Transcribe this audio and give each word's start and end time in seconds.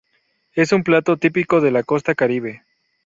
Es 0.55 0.71
un 0.71 0.81
plato 0.83 1.17
típico 1.17 1.61
de 1.61 1.69
la 1.69 1.83
Costa 1.83 2.15
Caribe. 2.15 2.63